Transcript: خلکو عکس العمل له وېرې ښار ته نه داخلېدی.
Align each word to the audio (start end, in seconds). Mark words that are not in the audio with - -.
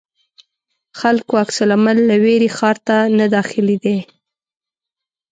خلکو 0.99 1.33
عکس 1.43 1.57
العمل 1.65 1.97
له 2.09 2.15
وېرې 2.23 2.49
ښار 2.57 2.77
ته 2.87 2.97
نه 3.17 3.25
داخلېدی. 3.35 3.99